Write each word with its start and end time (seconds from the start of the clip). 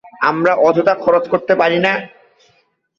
আমরা 0.21 0.53
অযথা 0.67 0.93
খরচ 0.95 1.23
করতে 1.29 1.53
পারি 1.55 1.79
না। 1.79 1.93